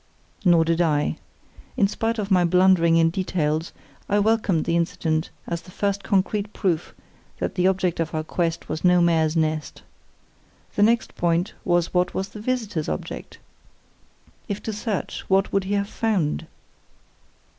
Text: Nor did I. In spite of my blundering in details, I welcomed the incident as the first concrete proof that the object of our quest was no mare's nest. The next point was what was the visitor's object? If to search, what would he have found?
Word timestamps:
Nor 0.43 0.65
did 0.65 0.81
I. 0.81 1.17
In 1.77 1.87
spite 1.87 2.17
of 2.17 2.31
my 2.31 2.43
blundering 2.43 2.97
in 2.97 3.11
details, 3.11 3.71
I 4.09 4.17
welcomed 4.17 4.65
the 4.65 4.75
incident 4.75 5.29
as 5.45 5.61
the 5.61 5.69
first 5.69 6.03
concrete 6.03 6.53
proof 6.53 6.95
that 7.37 7.53
the 7.53 7.67
object 7.67 7.99
of 7.99 8.15
our 8.15 8.23
quest 8.23 8.67
was 8.67 8.83
no 8.83 8.99
mare's 8.99 9.37
nest. 9.37 9.83
The 10.73 10.81
next 10.81 11.13
point 11.13 11.53
was 11.63 11.93
what 11.93 12.15
was 12.15 12.29
the 12.29 12.41
visitor's 12.41 12.89
object? 12.89 13.37
If 14.47 14.63
to 14.63 14.73
search, 14.73 15.21
what 15.29 15.53
would 15.53 15.65
he 15.65 15.75
have 15.75 15.87
found? 15.87 16.47